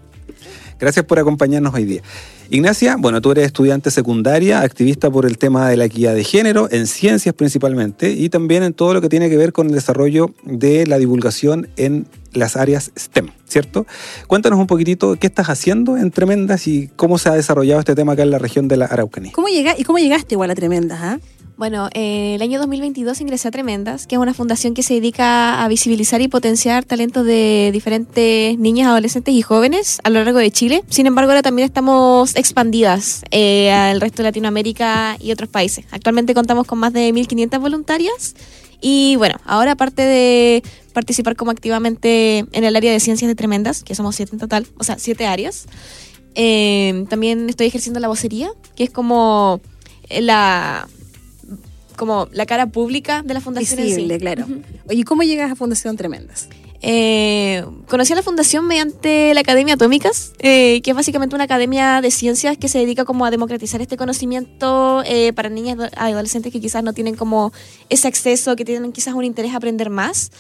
[0.80, 2.02] Gracias por acompañarnos hoy día.
[2.50, 6.68] Ignacia, bueno, tú eres estudiante secundaria, activista por el tema de la equidad de género,
[6.70, 10.32] en ciencias principalmente, y también en todo lo que tiene que ver con el desarrollo
[10.44, 13.88] de la divulgación en las áreas STEM, ¿cierto?
[14.28, 18.14] Cuéntanos un poquitito qué estás haciendo en Tremendas y cómo se ha desarrollado este tema
[18.14, 19.32] acá en la región de la Araucanía.
[19.32, 21.00] ¿Cómo llega, ¿Y cómo llegaste igual a Tremendas?
[21.02, 21.20] Ah?
[21.58, 25.64] Bueno, eh, el año 2022 ingresé a Tremendas, que es una fundación que se dedica
[25.64, 30.52] a visibilizar y potenciar talentos de diferentes niñas, adolescentes y jóvenes a lo largo de
[30.52, 30.84] Chile.
[30.90, 35.86] Sin embargo, ahora también estamos expandidas eh, al resto de Latinoamérica y otros países.
[35.92, 38.36] Actualmente contamos con más de 1.500 voluntarias
[38.82, 40.62] y bueno, ahora aparte de
[40.92, 44.68] participar como activamente en el área de ciencias de Tremendas, que somos siete en total,
[44.78, 45.68] o sea, siete áreas,
[46.36, 49.62] eh, también estoy ejerciendo la vocería, que es como
[50.10, 50.90] la
[51.96, 53.82] como la cara pública de la fundación.
[53.82, 54.46] Visible, claro.
[54.88, 56.48] Oye, ¿cómo llegas a Fundación Tremendas?
[56.88, 62.00] Eh, conocí a la fundación mediante la Academia Atómicas, eh, que es básicamente una academia
[62.00, 66.54] de ciencias que se dedica como a democratizar este conocimiento eh, para niñas y adolescentes
[66.54, 67.52] que quizás no tienen como
[67.90, 70.32] ese acceso, que tienen quizás un interés a aprender más.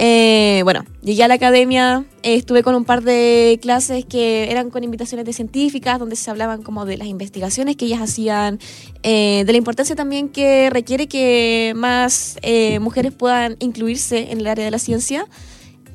[0.00, 4.84] Eh, bueno, llegué a la academia, estuve con un par de clases que eran con
[4.84, 8.60] invitaciones de científicas, donde se hablaban como de las investigaciones que ellas hacían,
[9.02, 14.46] eh, de la importancia también que requiere que más eh, mujeres puedan incluirse en el
[14.46, 15.26] área de la ciencia.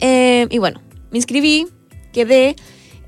[0.02, 0.82] y bueno,
[1.12, 1.68] me inscribí,
[2.12, 2.58] quedé,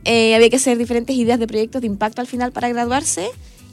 [0.06, 3.28] había que hacer diferentes ideas de proyectos de impacto al final para graduarse.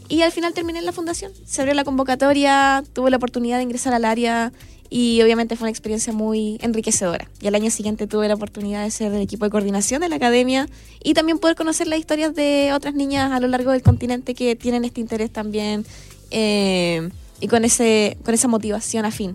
[0.08, 1.32] Y al final terminé en la fundación.
[1.46, 4.52] Se abrió la convocatoria, tuve la oportunidad de ingresar al área
[4.94, 7.26] y obviamente fue una experiencia muy enriquecedora.
[7.40, 10.16] Y al año siguiente tuve la oportunidad de ser del equipo de coordinación de la
[10.16, 10.68] academia
[11.02, 14.54] y también poder conocer las historias de otras niñas a lo largo del continente que
[14.54, 15.86] tienen este interés también
[16.30, 17.08] eh,
[17.40, 19.32] y con, ese, con esa motivación afín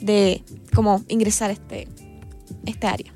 [0.00, 0.42] de
[0.74, 1.86] cómo ingresar a este,
[2.64, 3.12] este área.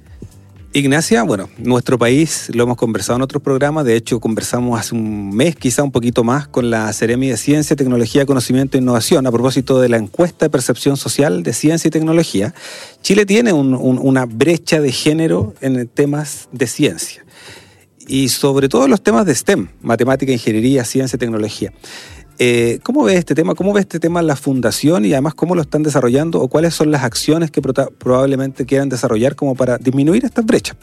[0.75, 5.35] Ignacia, bueno, nuestro país lo hemos conversado en otros programas, de hecho conversamos hace un
[5.35, 9.33] mes, quizá un poquito más, con la Seremi de Ciencia, Tecnología, Conocimiento e Innovación a
[9.33, 12.55] propósito de la encuesta de percepción social de ciencia y tecnología.
[13.01, 17.25] Chile tiene una brecha de género en temas de ciencia
[18.07, 21.73] y sobre todo los temas de STEM, matemática, ingeniería, ciencia y tecnología.
[22.41, 23.55] Eh, ¿Cómo ve este tema?
[23.57, 26.93] ¿Cómo ve este tema la fundación y además cómo lo están desarrollando o cuáles son
[26.93, 30.77] las acciones que probablemente quieran desarrollar como para disminuir estas brechas?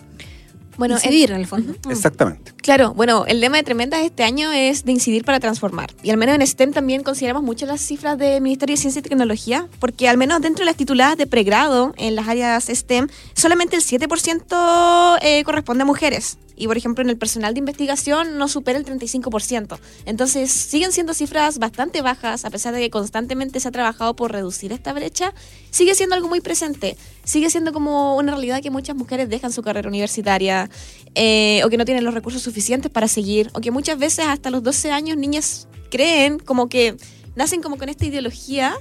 [0.78, 1.74] Bueno, incidir en el fondo.
[1.90, 2.54] Exactamente.
[2.62, 5.92] Claro, bueno, el lema de Tremendas este año es de incidir para transformar.
[6.04, 9.04] Y al menos en STEM también consideramos mucho las cifras del Ministerio de Ciencia y
[9.04, 13.76] Tecnología, porque al menos dentro de las tituladas de pregrado en las áreas STEM, solamente
[13.76, 18.48] el 7% eh, corresponde a mujeres y por ejemplo en el personal de investigación no
[18.48, 19.78] supera el 35%.
[20.06, 24.32] Entonces siguen siendo cifras bastante bajas, a pesar de que constantemente se ha trabajado por
[24.32, 25.34] reducir esta brecha,
[25.70, 29.62] sigue siendo algo muy presente, sigue siendo como una realidad que muchas mujeres dejan su
[29.62, 30.70] carrera universitaria
[31.16, 34.50] eh, o que no tienen los recursos suficientes para seguir, o que muchas veces hasta
[34.50, 36.96] los 12 años niñas creen como que
[37.36, 38.74] nacen como con esta ideología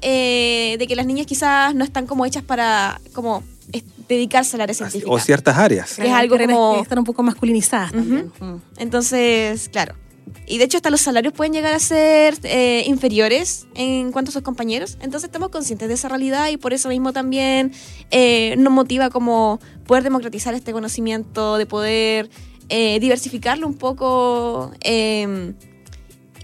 [0.00, 3.42] eh, de que las niñas quizás no están como hechas para como
[4.08, 5.10] dedicarse al área científica.
[5.10, 5.98] O ciertas áreas.
[5.98, 6.80] Es algo como...
[6.80, 8.32] Están un poco masculinizadas también.
[8.78, 9.94] Entonces, claro.
[10.46, 14.32] Y de hecho hasta los salarios pueden llegar a ser eh, inferiores en cuanto a
[14.32, 14.98] sus compañeros.
[15.00, 17.72] Entonces estamos conscientes de esa realidad y por eso mismo también
[18.10, 22.30] eh, nos motiva como poder democratizar este conocimiento, de poder
[22.68, 25.54] eh, diversificarlo un poco em,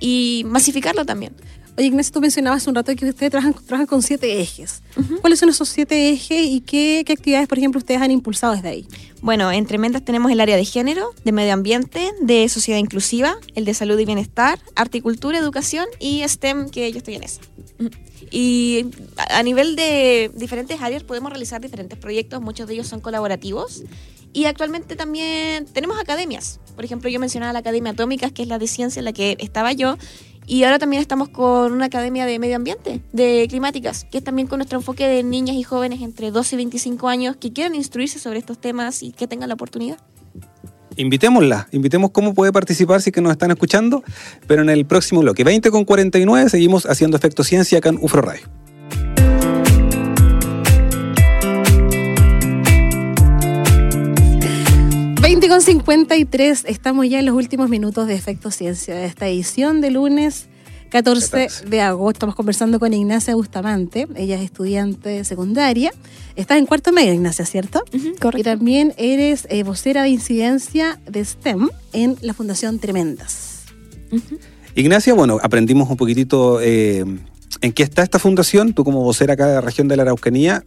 [0.00, 1.34] y masificarlo también.
[1.76, 4.82] Oye, Ignacio, tú mencionabas hace un rato que ustedes trabajan, trabajan con siete ejes.
[5.20, 8.68] ¿Cuáles son esos siete ejes y qué, qué actividades, por ejemplo, ustedes han impulsado desde
[8.68, 8.86] ahí?
[9.20, 13.64] Bueno, en Tremendas tenemos el área de género, de medio ambiente, de sociedad inclusiva, el
[13.64, 17.40] de salud y bienestar, articultura, educación y STEM, que yo estoy en esa.
[18.30, 18.86] Y
[19.16, 23.82] a a nivel de diferentes áreas podemos realizar diferentes proyectos, muchos de ellos son colaborativos.
[24.32, 26.58] Y actualmente también tenemos academias.
[26.74, 29.36] Por ejemplo, yo mencionaba la Academia Atómicas, que es la de ciencia en la que
[29.38, 29.96] estaba yo.
[30.46, 34.46] Y ahora también estamos con una academia de medio ambiente, de climáticas, que es también
[34.46, 38.18] con nuestro enfoque de niñas y jóvenes entre 12 y 25 años que quieran instruirse
[38.18, 39.98] sobre estos temas y que tengan la oportunidad.
[40.96, 44.04] Invitémosla, invitemos cómo puede participar si que nos están escuchando,
[44.46, 48.22] pero en el próximo bloque, 20 con 49, seguimos haciendo Efecto Ciencia acá en UFRO
[48.22, 48.63] Radio.
[55.54, 59.92] Con 53, estamos ya en los últimos minutos de Efecto Ciencia de esta edición de
[59.92, 60.48] lunes
[60.88, 62.10] 14 de agosto.
[62.16, 65.92] Estamos conversando con Ignacia Bustamante, ella es estudiante de secundaria.
[66.34, 67.84] Estás en cuarto medio, Ignacia, ¿cierto?
[68.34, 73.62] Y también eres eh, vocera de incidencia de STEM en la Fundación Tremendas.
[74.74, 77.04] Ignacia, bueno, aprendimos un poquitito eh,
[77.60, 80.64] en qué está esta fundación, tú como vocera acá de la región de la Araucanía,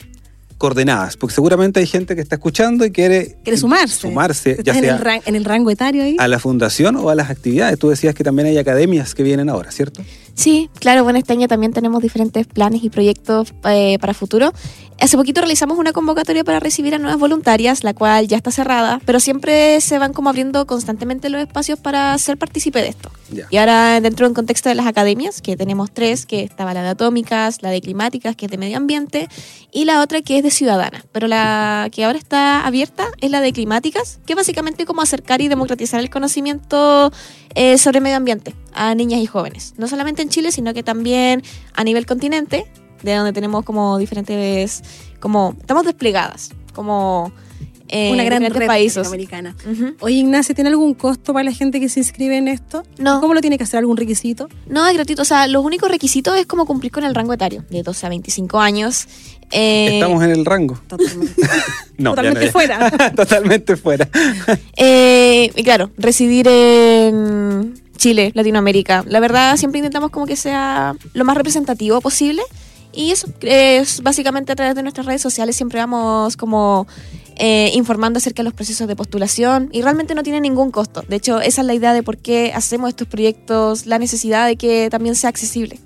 [0.58, 3.96] coordenadas, porque seguramente hay gente que está escuchando y quiere, ¿Quiere sumarse?
[4.10, 6.16] sumarse, ya ¿Estás en, sea el ran- en el rango etario ahí?
[6.20, 7.78] a la fundación o a las actividades.
[7.78, 10.02] Tú decías que también hay academias que vienen ahora, ¿cierto?
[10.34, 14.54] Sí, claro, bueno, este año también tenemos diferentes planes y proyectos eh, para futuro.
[15.00, 19.00] Hace poquito realizamos una convocatoria para recibir a nuevas voluntarias, la cual ya está cerrada,
[19.06, 23.12] pero siempre se van como abriendo constantemente los espacios para ser partícipe de esto.
[23.52, 26.90] Y ahora dentro del contexto de las academias, que tenemos tres, que estaba la de
[26.90, 29.30] atómicas, la de climáticas, que es de medio ambiente,
[29.72, 31.06] y la otra que es de ciudadana.
[31.12, 35.42] Pero la que ahora está abierta es la de climáticas, que es básicamente como acercar
[35.42, 37.12] y democratizar el conocimiento
[37.54, 39.76] eh, sobre medio ambiente a niñas y jóvenes.
[39.78, 42.66] No solamente en Chile, sino que también a nivel continente,
[43.04, 44.84] de donde tenemos como diferentes,
[45.20, 47.32] como estamos desplegadas, como
[47.90, 48.98] eh, Una gran red países.
[48.98, 49.56] latinoamericana.
[49.70, 49.96] Ujú.
[50.02, 52.84] Oye, Ignacia, ¿tiene algún costo para la gente que se inscribe en esto?
[52.98, 53.22] No.
[53.22, 53.78] ¿Cómo lo tiene que hacer?
[53.80, 54.50] ¿Algún requisito?
[54.68, 55.22] No, es gratuito.
[55.22, 58.10] O sea, los únicos requisitos es como cumplir con el rango etario, de 12 a
[58.10, 59.08] 25 años.
[59.52, 60.78] Eh, Estamos en el rango.
[60.88, 61.42] Totalmente.
[61.98, 62.92] No, Totalmente no, fuera.
[63.16, 64.08] Totalmente fuera.
[64.78, 69.04] eh, y claro, residir en Chile, Latinoamérica.
[69.08, 72.44] La verdad, siempre intentamos como que sea lo más representativo posible.
[72.94, 76.88] Y eso es básicamente a través de nuestras redes sociales siempre vamos como
[77.36, 81.04] eh, informando acerca de los procesos de postulación y realmente no tiene ningún costo.
[81.08, 84.56] De hecho, esa es la idea de por qué hacemos estos proyectos, la necesidad de
[84.56, 85.80] que también sea accesible.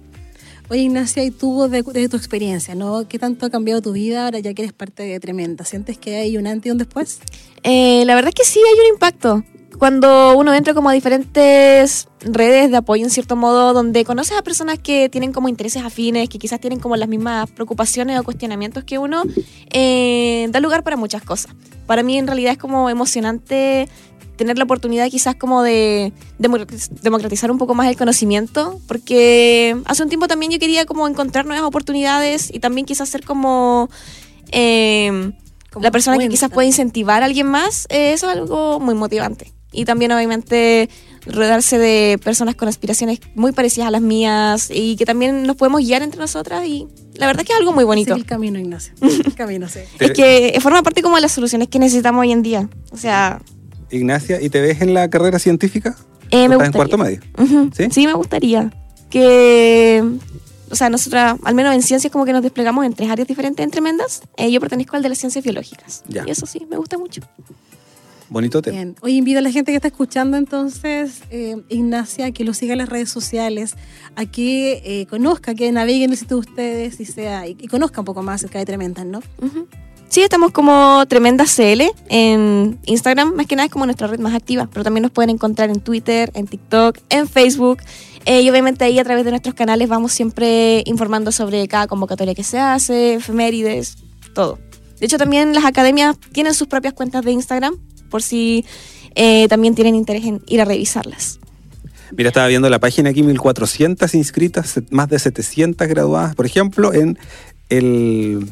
[0.70, 3.06] Oye, Ignacia, y tú de, de tu experiencia, ¿no?
[3.06, 5.66] ¿Qué tanto ha cambiado tu vida ahora ya que eres parte de Tremenda?
[5.66, 7.20] ¿Sientes que hay un antes y un después?
[7.64, 9.44] Eh, la verdad es que sí hay un impacto.
[9.82, 14.44] Cuando uno entra como a diferentes redes de apoyo en cierto modo, donde conoces a
[14.44, 18.84] personas que tienen como intereses afines, que quizás tienen como las mismas preocupaciones o cuestionamientos
[18.84, 19.24] que uno,
[19.72, 21.56] eh, da lugar para muchas cosas.
[21.88, 23.90] Para mí en realidad es como emocionante
[24.36, 30.04] tener la oportunidad quizás como de democratiz- democratizar un poco más el conocimiento, porque hace
[30.04, 33.90] un tiempo también yo quería como encontrar nuevas oportunidades y también quizás ser como...
[34.52, 35.32] eh,
[35.82, 39.52] la persona que quizás puede incentivar a alguien más, eh, eso es algo muy motivante.
[39.72, 40.90] Y también obviamente
[41.26, 45.82] rodearse de personas con aspiraciones muy parecidas a las mías y que también nos podemos
[45.82, 48.14] guiar entre nosotras y la verdad que es algo muy bonito.
[48.16, 48.94] Sigue el camino, Ignacia.
[49.02, 49.80] El camino, sí.
[50.00, 52.70] Es que forma parte como de las soluciones que necesitamos hoy en día.
[52.92, 53.42] O sea,
[53.92, 55.96] Ignacia, ¿y te ves en la carrera científica?
[56.32, 56.72] eh, me ¿Estás en gustaría.
[56.74, 57.20] cuarto medio?
[57.38, 57.84] Ujú, ¿Sí?
[57.92, 58.08] ¿Sí?
[58.08, 58.74] me gustaría.
[59.10, 60.04] Que,
[60.72, 63.64] o sea, nosotras, al menos en ciencias, como que nos desplegamos en tres áreas diferentes
[63.64, 64.22] en tremendas.
[64.38, 66.04] Eh, yo pertenezco al de las ciencias biológicas.
[66.08, 66.24] Ya.
[66.26, 67.22] Y eso sí, me gusta mucho.
[68.32, 68.78] Bonito tema.
[68.78, 68.96] Bien.
[69.02, 72.72] Hoy invito a la gente que está escuchando entonces, eh, Ignacia, a que lo siga
[72.72, 73.76] en las redes sociales,
[74.16, 77.68] a que eh, conozca, que navegue en el sitio de ustedes y, sea, y, y
[77.68, 79.20] conozca un poco más acerca de Tremendas, ¿no?
[79.42, 79.68] Ujú.
[80.08, 84.34] Sí, estamos como Tremenda CL en Instagram, más que nada es como nuestra red más
[84.34, 87.80] activa, pero también nos pueden encontrar en Twitter, en TikTok, en Facebook.
[88.26, 92.34] eh, y obviamente ahí a través de nuestros canales vamos siempre informando sobre cada convocatoria
[92.34, 93.98] que se hace, efemérides,
[94.34, 94.58] todo.
[95.02, 97.76] De hecho, también las academias tienen sus propias cuentas de Instagram,
[98.12, 98.64] por si
[99.16, 101.40] eh, también tienen interés en ir a revisarlas.
[102.16, 107.18] Mira, estaba viendo la página aquí, 1400 inscritas, más de 700 graduadas, por ejemplo, en
[107.70, 108.48] el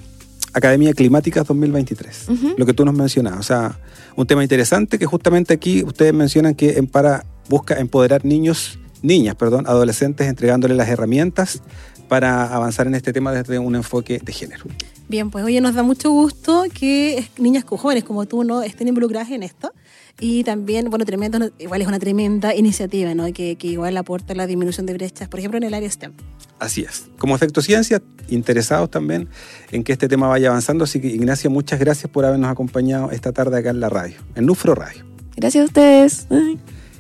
[0.54, 2.30] Academia Climática 2023.
[2.30, 2.54] Ujú.
[2.58, 3.40] Lo que tú nos mencionabas.
[3.42, 3.78] O sea,
[4.16, 9.36] un tema interesante que justamente aquí ustedes mencionan que en para busca empoderar niños, niñas,
[9.36, 11.62] perdón, adolescentes, entregándoles las herramientas
[12.08, 14.66] para avanzar en este tema desde un enfoque de género.
[15.10, 19.32] Bien, pues oye, nos da mucho gusto que niñas jóvenes como tú no estén involucradas
[19.32, 19.74] en esto.
[20.20, 23.26] Y también, bueno, tremendo, igual es una tremenda iniciativa, ¿no?
[23.34, 26.14] Que, que igual aporta la disminución de brechas, por ejemplo, en el área STEM.
[26.60, 27.10] Así es.
[27.18, 29.30] Como Efecto Ciencia, interesados también
[29.72, 30.84] en que este tema vaya avanzando.
[30.84, 34.46] Así que, Ignacia, muchas gracias por habernos acompañado esta tarde acá en la radio, en
[34.46, 35.06] Nufro Radio.
[35.36, 36.28] Gracias a ustedes.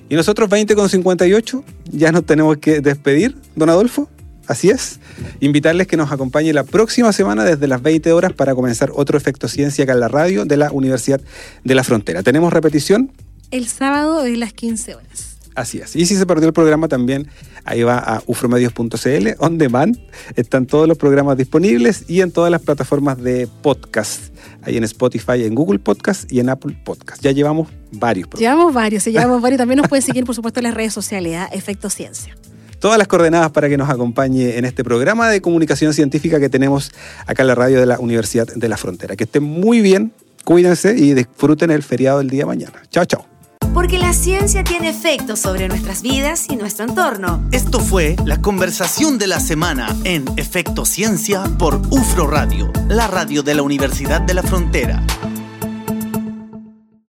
[0.09, 4.09] Y nosotros, 20 con 58, ya nos tenemos que despedir, don Adolfo.
[4.49, 4.99] Así es.
[5.41, 9.47] Invitarles que nos acompañe la próxima semana desde las 20 horas para comenzar otro Efecto
[9.47, 11.21] Ciencia acá en la radio de la Universidad
[11.63, 12.23] de la Frontera.
[12.23, 13.11] ¿Tenemos repetición?
[13.51, 15.37] El sábado de las 15 horas.
[15.53, 15.95] Así es.
[15.95, 17.27] Y si se perdió el programa también,
[17.63, 19.99] ahí va a ufromedios.cl, on demand.
[20.35, 24.33] Están todos los programas disponibles y en todas las plataformas de podcast.
[24.63, 27.21] Ahí en Spotify, en Google Podcast y en Apple Podcast.
[27.21, 28.55] Ya llevamos varios programas.
[28.55, 29.59] Llevamos varios, sí, llevamos varios.
[29.59, 31.55] También nos pueden seguir, por supuesto, en las redes sociales, ¿eh?
[31.55, 32.35] Efecto Ciencia
[32.79, 36.91] todas las coordenadas para que nos acompañe en este programa de comunicación científica que tenemos
[37.25, 39.15] acá en la radio de la Universidad de la Frontera.
[39.15, 42.81] Que estén muy bien, cuídense y disfruten el feriado del día de mañana.
[42.89, 43.25] Chao, chao.
[43.73, 47.47] Porque la ciencia tiene efectos sobre nuestras vidas y nuestro entorno.
[47.51, 53.43] Esto fue la conversación de la semana en Efecto Ciencia por UFRO Radio, la radio
[53.43, 55.03] de la Universidad de la Frontera.